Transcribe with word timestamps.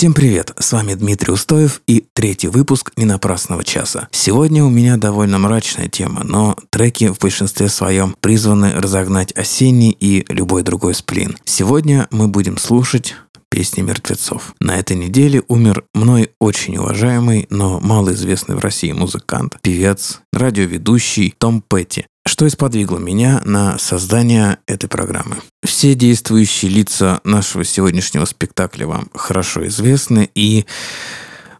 Всем 0.00 0.14
привет, 0.14 0.54
с 0.58 0.72
вами 0.72 0.94
Дмитрий 0.94 1.30
Устоев 1.30 1.82
и 1.86 2.02
третий 2.14 2.48
выпуск 2.48 2.90
«Ненапрасного 2.96 3.62
часа». 3.62 4.08
Сегодня 4.12 4.64
у 4.64 4.70
меня 4.70 4.96
довольно 4.96 5.38
мрачная 5.38 5.90
тема, 5.90 6.22
но 6.24 6.56
треки 6.70 7.08
в 7.08 7.18
большинстве 7.18 7.68
своем 7.68 8.16
призваны 8.22 8.72
разогнать 8.72 9.36
осенний 9.36 9.90
и 9.90 10.24
любой 10.32 10.62
другой 10.62 10.94
сплин. 10.94 11.36
Сегодня 11.44 12.08
мы 12.10 12.28
будем 12.28 12.56
слушать 12.56 13.14
песни 13.50 13.82
мертвецов. 13.82 14.54
На 14.58 14.78
этой 14.78 14.96
неделе 14.96 15.42
умер 15.48 15.84
мной 15.92 16.30
очень 16.38 16.78
уважаемый, 16.78 17.46
но 17.50 17.78
малоизвестный 17.80 18.56
в 18.56 18.60
России 18.60 18.92
музыкант, 18.92 19.58
певец, 19.60 20.22
радиоведущий 20.32 21.34
Том 21.36 21.60
Петти. 21.60 22.06
Что 22.26 22.46
и 22.46 22.50
сподвигло 22.50 22.98
меня 22.98 23.40
на 23.44 23.78
создание 23.78 24.58
этой 24.66 24.88
программы. 24.88 25.36
Все 25.64 25.94
действующие 25.94 26.70
лица 26.70 27.20
нашего 27.24 27.64
сегодняшнего 27.64 28.24
спектакля 28.24 28.86
вам 28.86 29.08
хорошо 29.14 29.66
известны, 29.66 30.30
и 30.34 30.66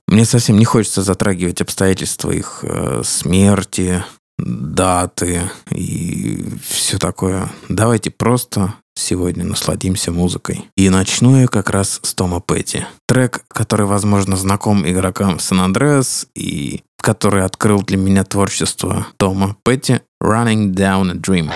мне 0.07 0.25
совсем 0.25 0.59
не 0.59 0.65
хочется 0.65 1.03
затрагивать 1.03 1.61
обстоятельства 1.61 2.31
их 2.31 2.61
э, 2.62 3.03
смерти, 3.05 4.05
даты 4.39 5.43
и 5.70 6.45
все 6.69 6.98
такое. 6.98 7.51
Давайте 7.69 8.11
просто 8.11 8.75
сегодня 8.95 9.45
насладимся 9.45 10.12
музыкой. 10.12 10.67
И 10.77 10.89
начну 10.89 11.41
я 11.41 11.47
как 11.47 11.70
раз 11.70 12.01
с 12.03 12.15
Тома 12.15 12.41
Петти. 12.41 12.84
Трек, 13.06 13.45
который, 13.48 13.87
возможно, 13.87 14.37
знаком 14.37 14.89
игрокам 14.89 15.39
Сан-Андреас 15.39 16.27
и 16.34 16.83
который 17.01 17.45
открыл 17.45 17.83
для 17.83 17.97
меня 17.97 18.25
творчество 18.25 19.06
Тома 19.17 19.56
Петти 19.65 20.01
«Running 20.23 20.73
Down 20.73 21.09
a 21.09 21.15
Dream». 21.15 21.51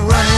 Run. 0.00 0.29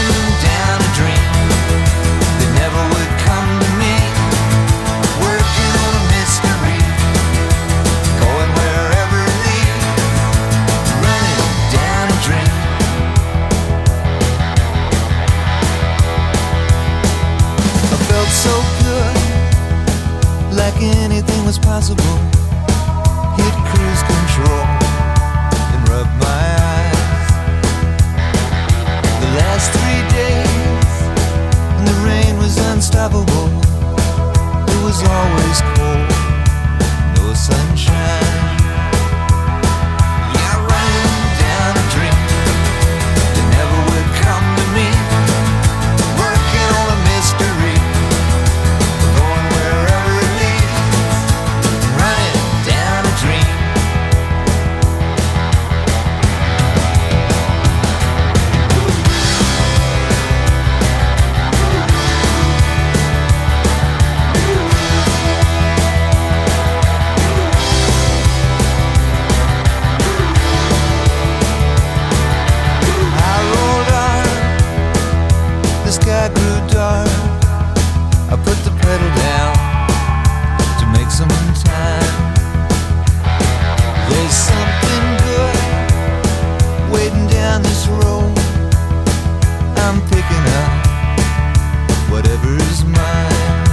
down 87.43 87.61
this 87.61 87.87
road, 87.87 88.31
I'm 89.83 89.99
picking 90.07 90.45
up 90.61 90.71
whatever 92.09 92.55
is 92.55 92.85
mine. 92.85 93.67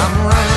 I'm 0.00 0.26
running. 0.26 0.55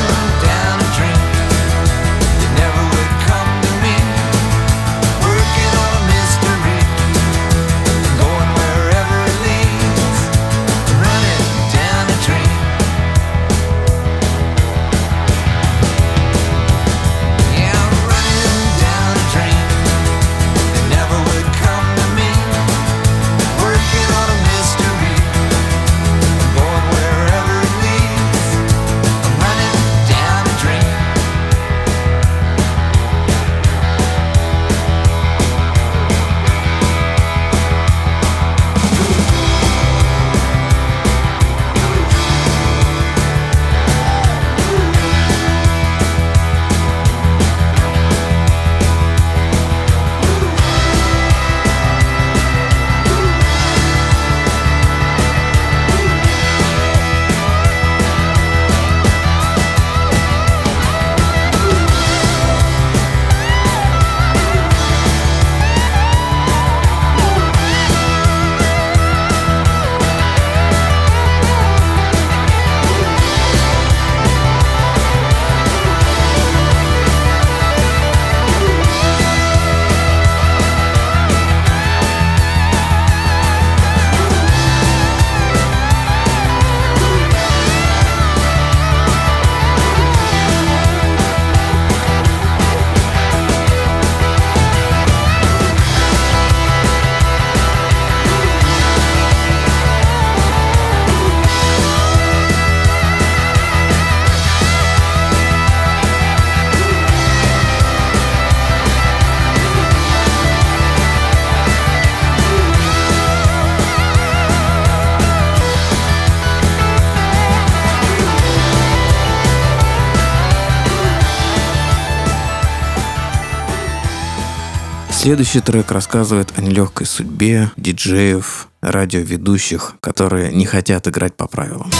Следующий 125.29 125.59
трек 125.59 125.91
рассказывает 125.91 126.53
о 126.57 126.61
нелегкой 126.61 127.05
судьбе 127.05 127.69
диджеев, 127.77 128.67
радиоведущих, 128.81 129.93
которые 129.99 130.51
не 130.51 130.65
хотят 130.65 131.07
играть 131.07 131.35
по 131.35 131.47
правилам. 131.47 131.91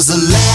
was 0.00 0.06
the 0.06 0.32
last 0.32 0.49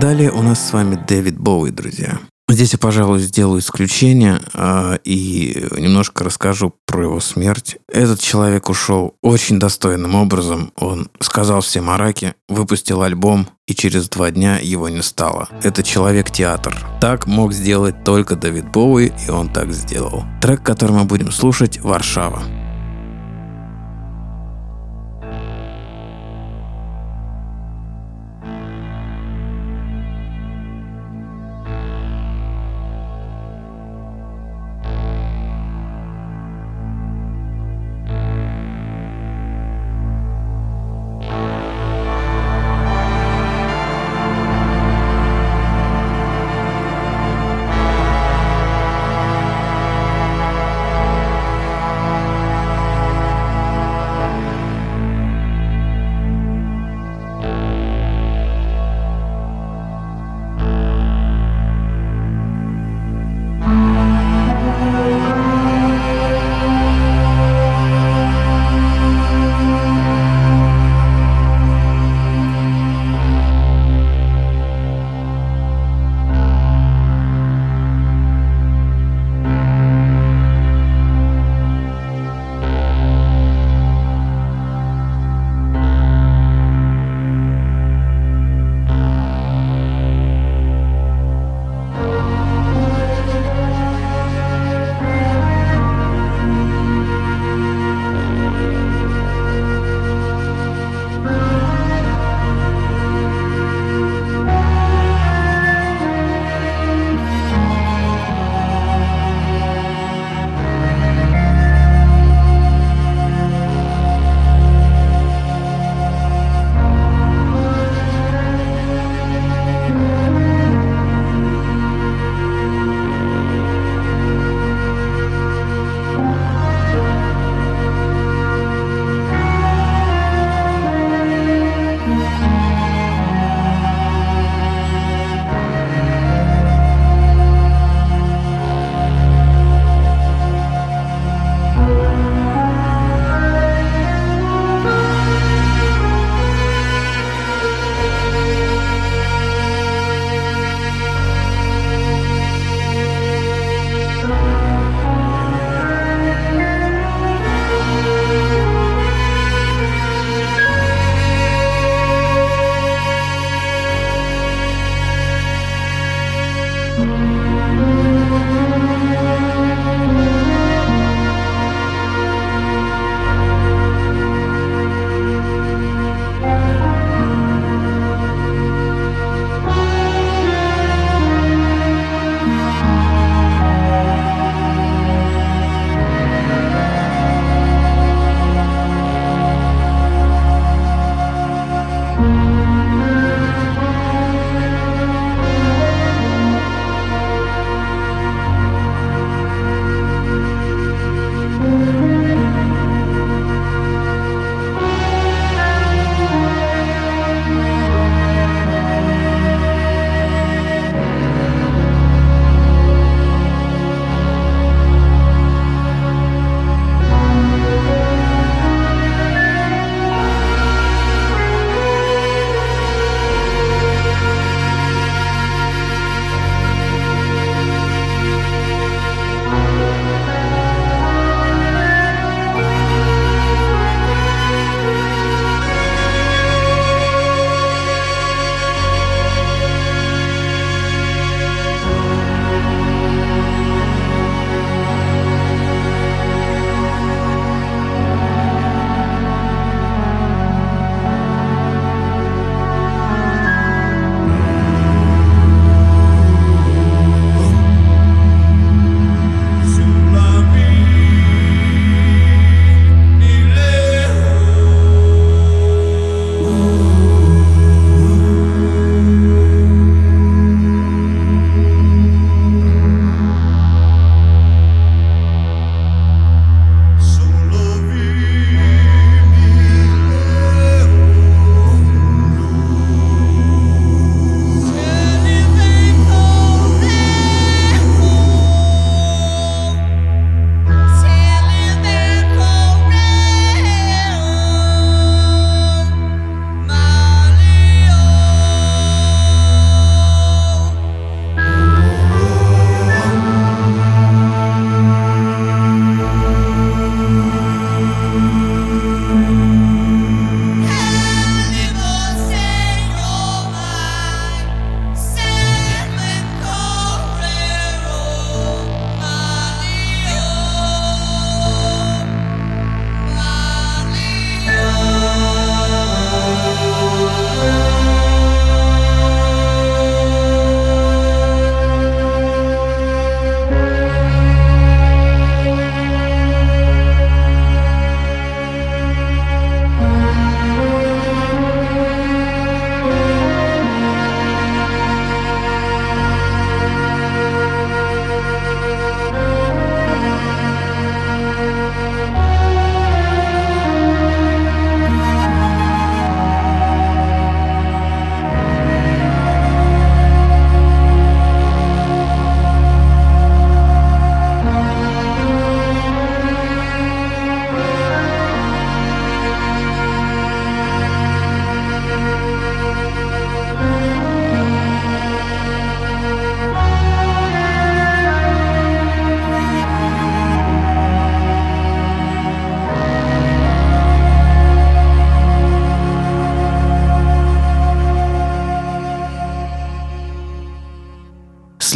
Далее 0.00 0.30
у 0.30 0.42
нас 0.42 0.68
с 0.68 0.72
вами 0.72 0.96
Дэвид 1.08 1.38
Боуи, 1.38 1.70
друзья. 1.70 2.27
Здесь 2.58 2.72
я, 2.72 2.78
пожалуй, 2.80 3.20
сделаю 3.20 3.60
исключение 3.60 4.40
э, 4.52 4.98
и 5.04 5.64
немножко 5.76 6.24
расскажу 6.24 6.74
про 6.86 7.04
его 7.04 7.20
смерть. 7.20 7.76
Этот 7.88 8.18
человек 8.18 8.68
ушел 8.68 9.14
очень 9.22 9.60
достойным 9.60 10.16
образом. 10.16 10.72
Он 10.74 11.08
сказал 11.20 11.60
всем 11.60 11.88
о 11.88 11.96
выпустил 12.48 13.02
альбом, 13.02 13.46
и 13.68 13.76
через 13.76 14.08
два 14.08 14.32
дня 14.32 14.58
его 14.58 14.88
не 14.88 15.02
стало. 15.02 15.48
Это 15.62 15.84
человек-театр. 15.84 16.76
Так 17.00 17.28
мог 17.28 17.52
сделать 17.52 18.02
только 18.02 18.34
Дэвид 18.34 18.72
Боуи, 18.72 19.12
и 19.28 19.30
он 19.30 19.50
так 19.50 19.72
сделал. 19.72 20.24
Трек, 20.42 20.64
который 20.64 20.96
мы 20.96 21.04
будем 21.04 21.30
слушать, 21.30 21.78
«Варшава». 21.80 22.42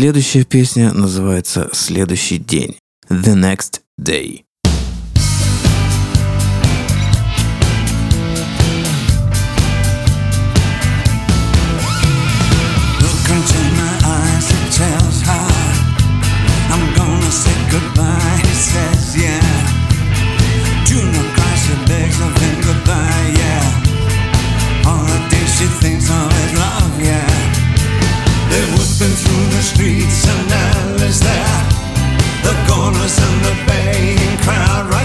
Следующая 0.03 0.43
песня 0.43 0.93
называется 0.93 1.71
«Следующий 1.73 2.39
день» 2.39 2.77
«The 3.09 3.37
Next 3.37 3.83
Day». 4.01 4.43
in 33.19 33.43
the 33.43 33.65
bay 33.67 34.17
crowd. 34.43 35.02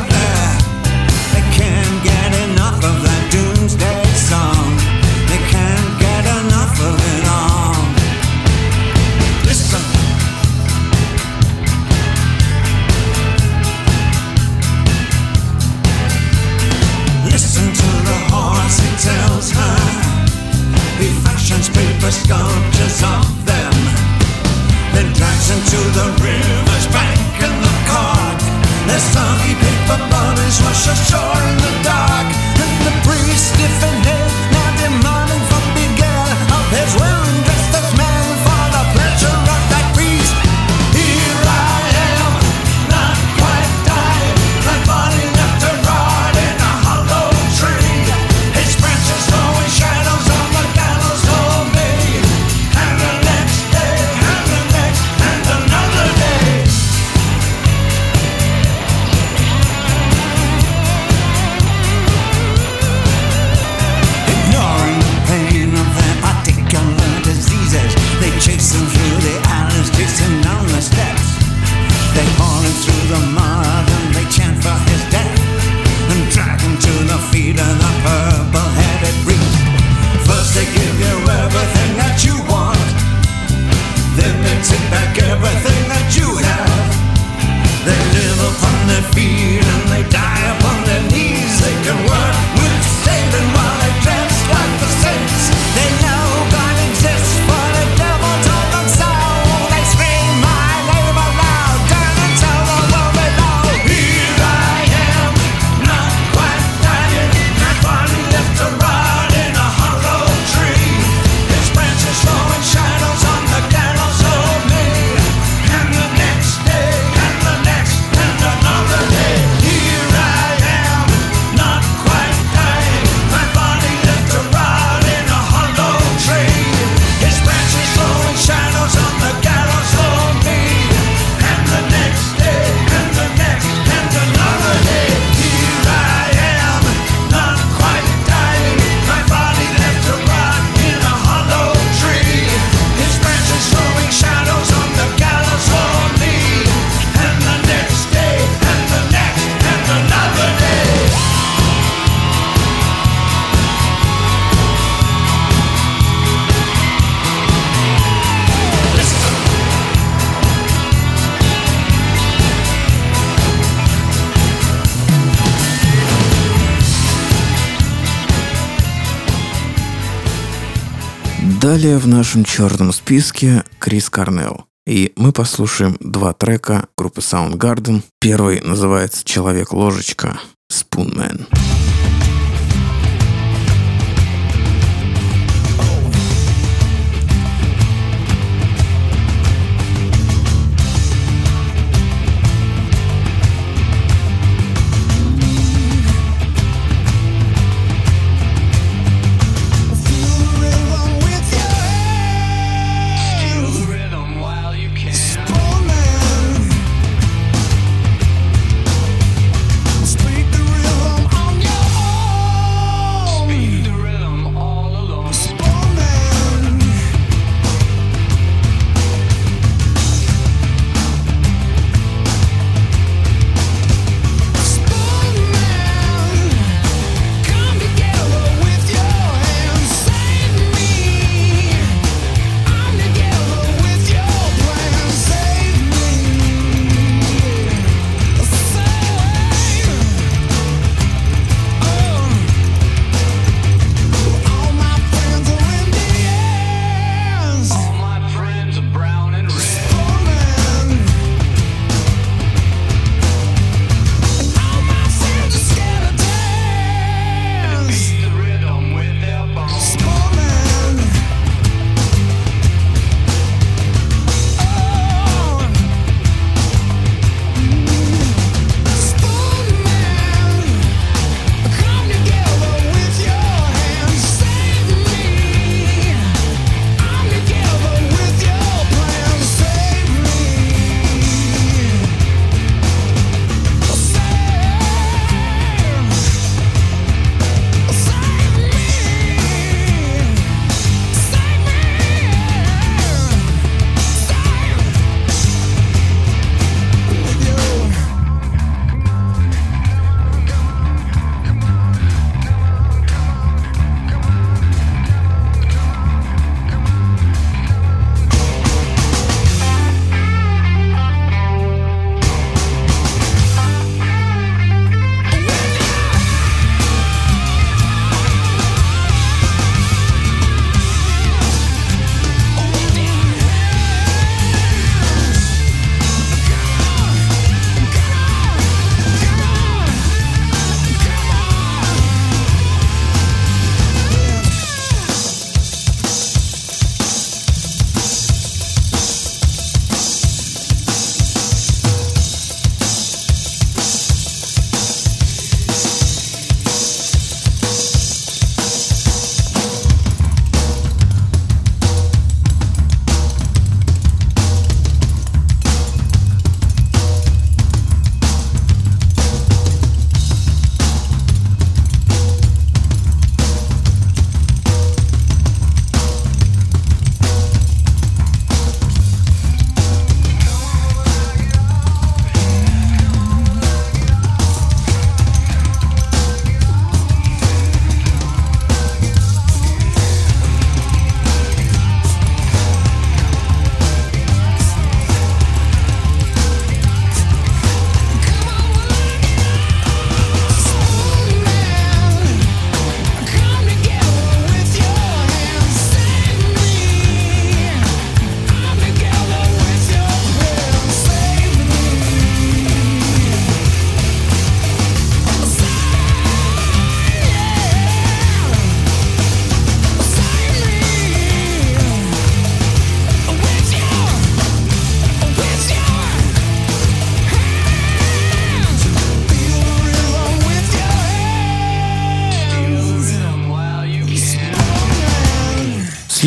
Далее 171.78 172.00
в 172.00 172.08
нашем 172.08 172.44
черном 172.44 172.92
списке 172.92 173.64
Крис 173.78 174.10
Корнелл. 174.10 174.66
И 174.88 175.14
мы 175.16 175.32
послушаем 175.32 175.96
два 176.00 176.34
трека 176.34 176.88
группы 176.98 177.22
Soundgarden. 177.22 178.02
Первый 178.20 178.62
называется 178.62 179.24
«Человек-ложечка» 179.24 180.40
Spoonman. 180.74 181.46
Spoonman. 181.48 181.77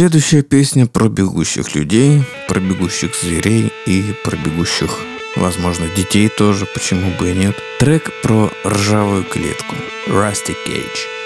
Следующая 0.01 0.41
песня 0.41 0.87
про 0.87 1.11
бегущих 1.11 1.75
людей, 1.75 2.23
про 2.49 2.59
бегущих 2.59 3.15
зверей 3.15 3.71
и 3.85 4.15
про 4.25 4.35
бегущих, 4.35 4.99
возможно, 5.37 5.89
детей 5.95 6.31
тоже, 6.31 6.65
почему 6.65 7.11
бы 7.19 7.29
и 7.29 7.35
нет. 7.35 7.55
Трек 7.79 8.11
про 8.23 8.51
ржавую 8.65 9.25
клетку. 9.25 9.75
Rusty 10.09 10.55
Cage. 10.67 11.20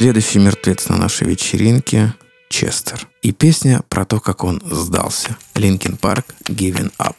Следующий 0.00 0.38
мертвец 0.38 0.88
на 0.88 0.96
нашей 0.96 1.28
вечеринке– 1.28 2.14
Честер. 2.48 3.06
И 3.20 3.32
песня 3.32 3.82
про 3.90 4.06
то, 4.06 4.18
как 4.18 4.44
он 4.44 4.62
сдался. 4.64 5.36
Linkin 5.54 5.98
Park 5.98 6.24
«Given 6.44 6.90
Up». 6.98 7.16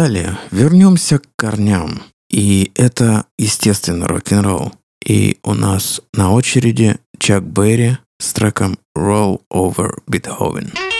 Далее 0.00 0.38
вернемся 0.50 1.18
к 1.18 1.24
корням. 1.36 2.04
И 2.30 2.72
это, 2.74 3.26
естественно, 3.36 4.08
рок-н-ролл. 4.08 4.72
И 5.06 5.36
у 5.42 5.52
нас 5.52 6.00
на 6.14 6.32
очереди 6.32 6.96
Чак 7.18 7.44
Берри 7.44 7.98
с 8.18 8.32
треком 8.32 8.78
Roll 8.96 9.42
Over 9.52 9.98
Beethoven. 10.10 10.72
local 10.72 10.99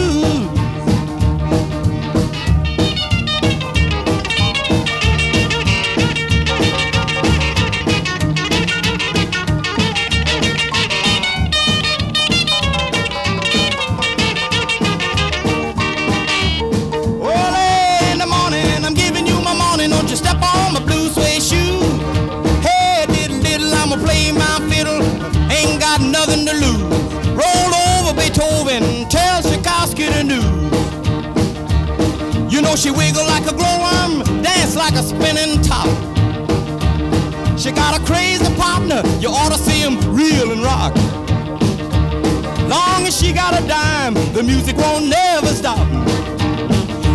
Got 43.51 43.63
a 43.63 43.67
dime, 43.67 44.13
the 44.33 44.43
music 44.43 44.77
won't 44.77 45.07
never 45.07 45.53
stop. 45.53 45.77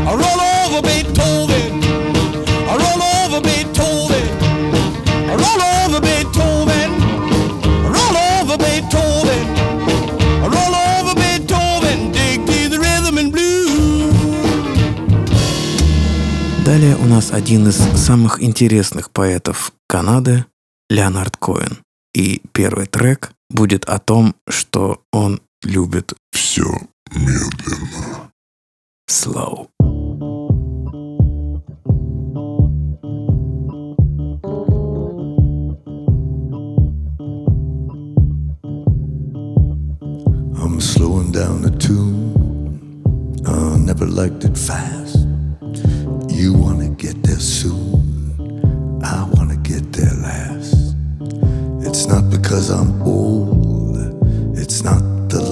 I 0.08 0.12
roll 0.22 0.40
over 0.60 0.82
Beethoven, 0.82 1.82
I 2.68 2.76
roll 2.76 3.02
over 3.16 3.40
Beethoven, 3.40 4.26
I 5.30 5.34
roll 5.34 5.62
over 5.80 6.00
Beethoven, 6.00 6.90
I 7.84 7.88
roll 7.88 8.16
over 8.36 8.58
Beethoven, 8.58 9.44
I 10.44 10.48
roll 10.56 10.74
over 10.74 11.14
Beethoven, 11.14 12.12
dig 12.12 12.44
these 12.46 12.76
rhythm 12.76 13.16
and 13.18 13.32
blues. 13.32 14.12
Далее 16.66 16.96
у 16.96 17.06
нас 17.06 17.32
один 17.32 17.66
из 17.68 17.76
самых 17.76 18.42
интересных 18.42 19.10
поэтов 19.10 19.72
Канады 19.88 20.44
Леонард 20.90 21.38
Коэн. 21.38 21.78
И 22.14 22.42
первый 22.52 22.86
трек 22.86 23.30
будет 23.48 23.86
о 23.86 23.98
том, 23.98 24.34
что 24.48 25.00
он 25.12 25.40
любит 25.63 26.13
все 26.31 26.65
медленно. 27.13 28.31
Slow. 29.09 29.67
I'm 40.55 40.79
slowing 40.79 41.31
down 41.31 41.61
the 41.61 41.71
tune. 41.77 43.03
I 43.45 43.77
never 43.77 44.05
liked 44.05 44.43
it 44.43 44.57
fast. 44.57 45.27
You 46.29 46.53
wanna 46.53 46.89
get 46.89 47.21
there 47.23 47.39
soon. 47.39 47.74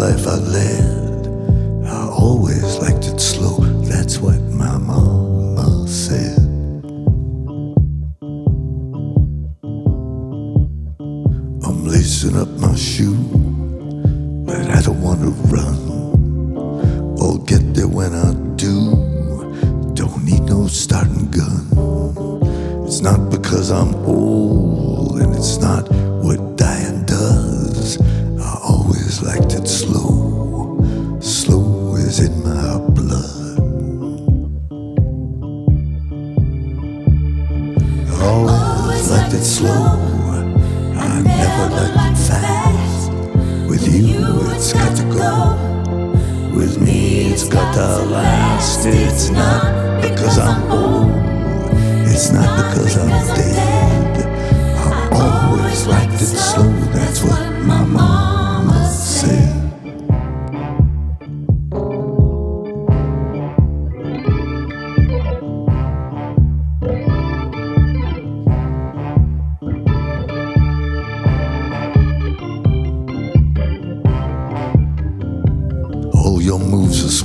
Life 0.05 0.27
I 0.27 0.35
led. 0.35 0.84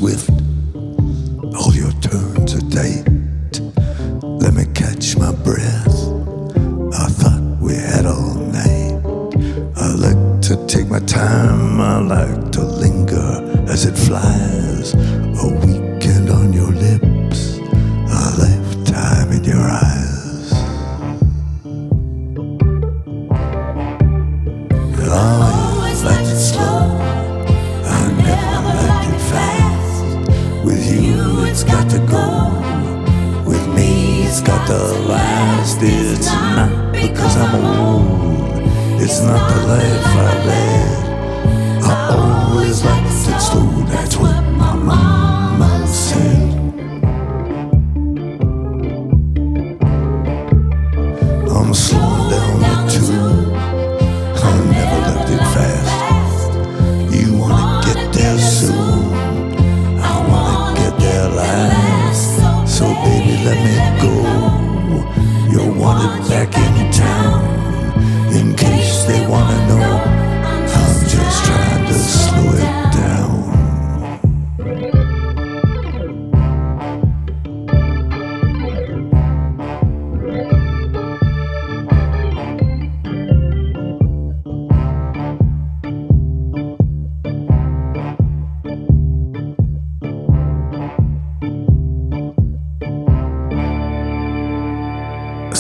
with. 0.02 0.49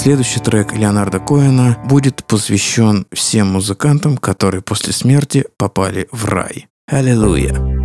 Следующий 0.10 0.39
трек 0.39 0.74
Леонарда 0.74 1.20
Коэна 1.20 1.78
будет 1.88 2.26
посвящен 2.26 3.05
всем 3.14 3.49
музыкантам, 3.49 4.18
которые 4.18 4.64
после 4.64 4.91
смерти 4.91 5.45
попали 5.55 6.07
в 6.12 6.26
рай. 6.26 6.68
Аллилуйя! 6.88 7.79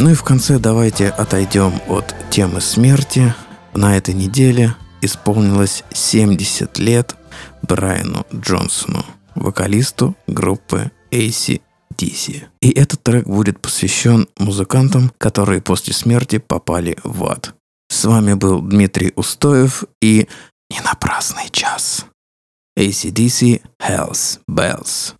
Ну 0.00 0.08
и 0.08 0.14
в 0.14 0.22
конце 0.22 0.58
давайте 0.58 1.08
отойдем 1.10 1.78
от 1.86 2.14
темы 2.30 2.62
смерти. 2.62 3.34
На 3.74 3.98
этой 3.98 4.14
неделе 4.14 4.74
исполнилось 5.02 5.84
70 5.92 6.78
лет 6.78 7.16
Брайану 7.60 8.26
Джонсону, 8.34 9.04
вокалисту 9.34 10.16
группы 10.26 10.90
AC/DC. 11.10 12.44
И 12.62 12.70
этот 12.70 13.02
трек 13.02 13.26
будет 13.26 13.60
посвящен 13.60 14.26
музыкантам, 14.38 15.12
которые 15.18 15.60
после 15.60 15.92
смерти 15.92 16.38
попали 16.38 16.96
в 17.04 17.22
ад. 17.26 17.54
С 17.90 18.06
вами 18.06 18.32
был 18.32 18.62
Дмитрий 18.62 19.12
Устоев 19.16 19.84
и 20.00 20.26
«Не 20.70 20.80
напрасный 20.80 21.50
час». 21.50 22.06
ACDC 22.78 23.60
Hells 23.82 24.38
Bells. 24.48 25.14